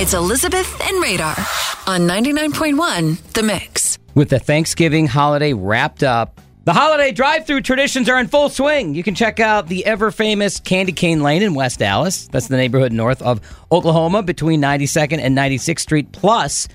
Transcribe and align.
It's 0.00 0.14
Elizabeth 0.14 0.80
and 0.88 1.02
Radar 1.02 1.36
on 1.86 2.08
99.1 2.08 3.20
The 3.34 3.42
Mix. 3.42 3.98
With 4.14 4.30
the 4.30 4.38
Thanksgiving 4.38 5.06
holiday 5.06 5.52
wrapped 5.52 6.02
up, 6.02 6.40
the 6.64 6.72
holiday 6.72 7.12
drive 7.12 7.46
through 7.46 7.60
traditions 7.60 8.08
are 8.08 8.18
in 8.18 8.26
full 8.26 8.48
swing. 8.48 8.94
You 8.94 9.02
can 9.02 9.14
check 9.14 9.40
out 9.40 9.68
the 9.68 9.84
ever 9.84 10.10
famous 10.10 10.58
Candy 10.58 10.92
Cane 10.92 11.22
Lane 11.22 11.42
in 11.42 11.52
West 11.52 11.82
Allis. 11.82 12.28
That's 12.28 12.48
the 12.48 12.56
neighborhood 12.56 12.92
north 12.92 13.20
of 13.20 13.42
Oklahoma 13.70 14.22
between 14.22 14.62
92nd 14.62 15.18
and 15.18 15.36
96th 15.36 15.80
Street. 15.80 16.12
Plus, 16.12 16.66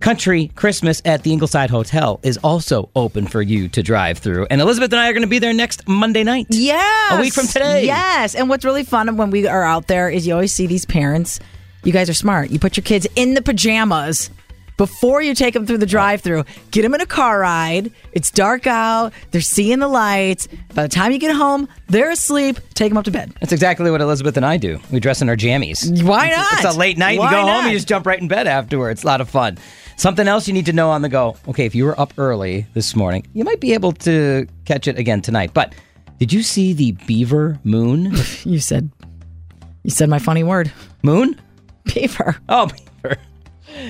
Country 0.00 0.48
Christmas 0.56 1.00
at 1.04 1.22
the 1.22 1.32
Ingleside 1.32 1.70
Hotel 1.70 2.18
is 2.24 2.36
also 2.38 2.90
open 2.96 3.28
for 3.28 3.42
you 3.42 3.68
to 3.68 3.82
drive 3.84 4.18
through. 4.18 4.48
And 4.50 4.60
Elizabeth 4.60 4.92
and 4.92 4.98
I 4.98 5.08
are 5.08 5.12
going 5.12 5.22
to 5.22 5.28
be 5.28 5.38
there 5.38 5.52
next 5.52 5.86
Monday 5.86 6.24
night. 6.24 6.48
Yes. 6.50 7.16
A 7.16 7.20
week 7.20 7.32
from 7.32 7.46
today. 7.46 7.86
Yes. 7.86 8.34
And 8.34 8.48
what's 8.48 8.64
really 8.64 8.82
fun 8.82 9.16
when 9.16 9.30
we 9.30 9.46
are 9.46 9.62
out 9.62 9.86
there 9.86 10.10
is 10.10 10.26
you 10.26 10.34
always 10.34 10.52
see 10.52 10.66
these 10.66 10.84
parents. 10.84 11.38
You 11.86 11.92
guys 11.92 12.10
are 12.10 12.14
smart. 12.14 12.50
You 12.50 12.58
put 12.58 12.76
your 12.76 12.82
kids 12.82 13.06
in 13.14 13.34
the 13.34 13.42
pajamas 13.42 14.28
before 14.76 15.22
you 15.22 15.36
take 15.36 15.54
them 15.54 15.66
through 15.66 15.78
the 15.78 15.86
drive 15.86 16.20
through. 16.20 16.44
Get 16.72 16.82
them 16.82 16.94
in 16.96 17.00
a 17.00 17.06
car 17.06 17.38
ride. 17.38 17.92
It's 18.10 18.32
dark 18.32 18.66
out. 18.66 19.12
They're 19.30 19.40
seeing 19.40 19.78
the 19.78 19.86
lights. 19.86 20.48
By 20.74 20.82
the 20.82 20.88
time 20.88 21.12
you 21.12 21.18
get 21.20 21.32
home, 21.32 21.68
they're 21.86 22.10
asleep. 22.10 22.58
Take 22.74 22.90
them 22.90 22.98
up 22.98 23.04
to 23.04 23.12
bed. 23.12 23.32
That's 23.38 23.52
exactly 23.52 23.88
what 23.92 24.00
Elizabeth 24.00 24.36
and 24.36 24.44
I 24.44 24.56
do. 24.56 24.80
We 24.90 24.98
dress 24.98 25.22
in 25.22 25.28
our 25.28 25.36
jammies. 25.36 26.02
Why 26.02 26.28
not? 26.30 26.54
It's 26.54 26.74
a 26.74 26.76
late 26.76 26.98
night. 26.98 27.20
Why 27.20 27.26
you 27.30 27.36
go 27.46 27.52
home, 27.52 27.66
you 27.66 27.72
just 27.74 27.86
jump 27.86 28.04
right 28.04 28.20
in 28.20 28.26
bed 28.26 28.48
afterwards. 28.48 29.04
A 29.04 29.06
lot 29.06 29.20
of 29.20 29.30
fun. 29.30 29.56
Something 29.96 30.26
else 30.26 30.48
you 30.48 30.54
need 30.54 30.66
to 30.66 30.72
know 30.72 30.90
on 30.90 31.02
the 31.02 31.08
go. 31.08 31.36
Okay, 31.46 31.66
if 31.66 31.74
you 31.76 31.84
were 31.84 31.98
up 32.00 32.12
early 32.18 32.66
this 32.74 32.96
morning, 32.96 33.24
you 33.32 33.44
might 33.44 33.60
be 33.60 33.74
able 33.74 33.92
to 33.92 34.48
catch 34.64 34.88
it 34.88 34.98
again 34.98 35.22
tonight. 35.22 35.54
But 35.54 35.72
did 36.18 36.32
you 36.32 36.42
see 36.42 36.72
the 36.72 36.92
beaver 37.06 37.60
moon? 37.62 38.12
You 38.44 38.58
said, 38.58 38.90
you 39.84 39.90
said 39.92 40.08
my 40.08 40.18
funny 40.18 40.42
word. 40.42 40.72
moon? 41.04 41.40
Beaver. 41.94 42.36
Oh, 42.48 42.66
beaver. 42.66 43.16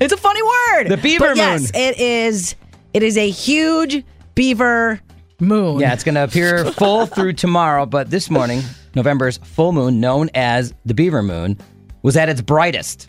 It's 0.00 0.12
a 0.12 0.16
funny 0.16 0.42
word. 0.42 0.88
The 0.88 0.96
beaver 0.96 1.28
But 1.28 1.36
Yes, 1.36 1.70
it 1.74 1.98
is. 1.98 2.54
It 2.94 3.02
is 3.02 3.16
a 3.16 3.28
huge 3.28 4.04
beaver 4.34 5.00
moon. 5.40 5.80
Yeah, 5.80 5.92
it's 5.92 6.04
going 6.04 6.14
to 6.14 6.24
appear 6.24 6.64
full 6.72 7.06
through 7.06 7.34
tomorrow, 7.34 7.86
but 7.86 8.10
this 8.10 8.30
morning, 8.30 8.62
November's 8.94 9.38
full 9.38 9.72
moon, 9.72 10.00
known 10.00 10.30
as 10.34 10.74
the 10.84 10.94
beaver 10.94 11.22
moon, 11.22 11.58
was 12.02 12.16
at 12.16 12.28
its 12.28 12.40
brightest. 12.40 13.08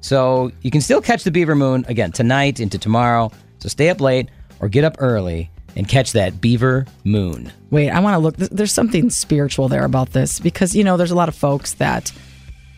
So 0.00 0.50
you 0.62 0.70
can 0.70 0.80
still 0.80 1.00
catch 1.00 1.24
the 1.24 1.30
beaver 1.30 1.54
moon 1.54 1.84
again 1.88 2.12
tonight 2.12 2.60
into 2.60 2.78
tomorrow. 2.78 3.30
So 3.58 3.68
stay 3.68 3.88
up 3.90 4.00
late 4.00 4.30
or 4.60 4.68
get 4.68 4.84
up 4.84 4.96
early 4.98 5.50
and 5.76 5.88
catch 5.88 6.12
that 6.12 6.40
beaver 6.40 6.86
moon. 7.04 7.52
Wait, 7.70 7.90
I 7.90 8.00
want 8.00 8.14
to 8.14 8.18
look. 8.18 8.36
There's 8.36 8.72
something 8.72 9.10
spiritual 9.10 9.68
there 9.68 9.84
about 9.84 10.12
this 10.12 10.40
because 10.40 10.74
you 10.74 10.84
know 10.84 10.96
there's 10.96 11.10
a 11.10 11.16
lot 11.16 11.28
of 11.28 11.34
folks 11.34 11.74
that 11.74 12.12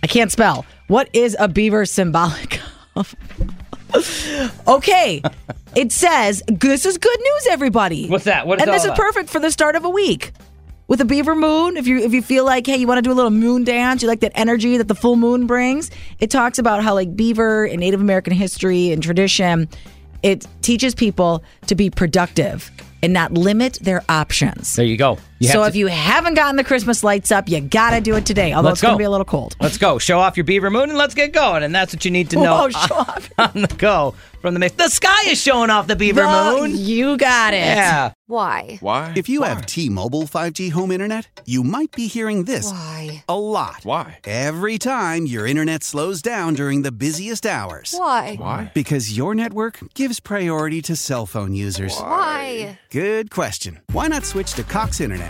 I 0.02 0.06
can't 0.06 0.32
spell. 0.32 0.64
What 0.88 1.08
is 1.12 1.36
a 1.38 1.48
beaver 1.48 1.84
symbolic 1.84 2.60
of? 2.96 3.14
okay, 4.68 5.22
it 5.76 5.92
says 5.92 6.42
this 6.46 6.86
is 6.86 6.98
good 6.98 7.18
news, 7.18 7.46
everybody. 7.50 8.08
What's 8.08 8.24
that? 8.24 8.46
What 8.46 8.58
is 8.58 8.66
and 8.66 8.74
this 8.74 8.84
all 8.84 8.92
is 8.92 8.98
perfect 8.98 9.30
for 9.30 9.40
the 9.40 9.50
start 9.50 9.76
of 9.76 9.84
a 9.84 9.90
week. 9.90 10.32
With 10.88 11.00
a 11.00 11.04
beaver 11.04 11.36
moon, 11.36 11.76
if 11.76 11.86
you 11.86 11.98
if 11.98 12.12
you 12.12 12.22
feel 12.22 12.44
like 12.44 12.66
hey, 12.66 12.76
you 12.76 12.86
want 12.86 12.98
to 12.98 13.02
do 13.02 13.12
a 13.12 13.14
little 13.14 13.30
moon 13.30 13.62
dance, 13.62 14.02
you 14.02 14.08
like 14.08 14.20
that 14.20 14.32
energy 14.34 14.76
that 14.76 14.88
the 14.88 14.94
full 14.94 15.16
moon 15.16 15.46
brings. 15.46 15.90
It 16.18 16.30
talks 16.30 16.58
about 16.58 16.82
how 16.82 16.94
like 16.94 17.14
beaver 17.14 17.64
in 17.64 17.80
Native 17.80 18.00
American 18.00 18.32
history 18.32 18.90
and 18.90 19.02
tradition, 19.02 19.68
it 20.22 20.46
teaches 20.62 20.94
people 20.94 21.44
to 21.66 21.74
be 21.74 21.90
productive 21.90 22.70
and 23.02 23.12
not 23.12 23.32
limit 23.32 23.78
their 23.80 24.02
options. 24.08 24.74
There 24.74 24.84
you 24.84 24.96
go. 24.96 25.18
You 25.40 25.48
so 25.48 25.62
have 25.62 25.70
if 25.70 25.76
you 25.76 25.86
haven't 25.86 26.34
gotten 26.34 26.56
the 26.56 26.64
Christmas 26.64 27.02
lights 27.02 27.32
up, 27.32 27.48
you 27.48 27.60
gotta 27.62 28.00
do 28.02 28.14
it 28.16 28.26
today. 28.26 28.52
Although 28.52 28.68
Let's 28.68 28.80
it's 28.80 28.86
gonna 28.86 28.98
be 28.98 29.04
a 29.04 29.10
little 29.10 29.24
cold. 29.24 29.56
Let's 29.58 29.78
go. 29.78 29.98
Show 29.98 30.18
off 30.18 30.36
your 30.36 30.44
beaver 30.44 30.70
moon 30.70 30.90
and 30.90 30.98
let's 30.98 31.14
get 31.14 31.32
going. 31.32 31.62
And 31.62 31.74
that's 31.74 31.94
what 31.94 32.04
you 32.04 32.10
need 32.10 32.28
to 32.30 32.36
know 32.36 32.56
Whoa, 32.56 32.68
show 32.68 32.94
off. 32.98 33.30
on 33.38 33.52
the 33.54 33.74
go 33.78 34.14
from 34.42 34.52
the 34.54 34.60
mix. 34.60 34.74
The 34.76 34.88
sky 34.90 35.28
is 35.30 35.40
showing 35.40 35.70
off 35.70 35.86
the 35.86 35.96
beaver 35.96 36.20
The- 36.22 36.28
moon. 36.60 36.72
You 36.76 37.16
got 37.16 37.54
it. 37.54 37.58
Yeah. 37.58 38.12
Why? 38.26 38.76
Why? 38.80 39.12
If 39.16 39.28
you 39.28 39.42
have 39.42 39.66
T-Mobile 39.66 40.22
5G 40.22 40.70
home 40.70 40.92
internet, 40.92 41.40
you 41.46 41.64
might 41.64 41.90
be 41.90 42.06
hearing 42.06 42.44
this 42.44 42.70
Why? 42.70 43.24
a 43.28 43.36
lot. 43.36 43.80
Why? 43.82 44.20
Every 44.24 44.78
time 44.78 45.26
your 45.26 45.48
internet 45.48 45.82
slows 45.82 46.22
down 46.22 46.54
during 46.54 46.82
the 46.82 46.92
busiest 46.92 47.44
hours. 47.44 47.92
Why? 47.96 48.36
Why? 48.36 48.70
Because 48.72 49.16
your 49.16 49.34
network 49.34 49.80
gives 49.94 50.20
priority 50.20 50.80
to 50.82 50.94
cell 50.94 51.26
phone 51.26 51.54
users. 51.56 51.98
Why? 51.98 52.78
Good 52.90 53.30
question. 53.32 53.80
Why 53.90 54.06
not 54.06 54.24
switch 54.24 54.52
to 54.54 54.62
Cox 54.62 55.00
Internet 55.00 55.29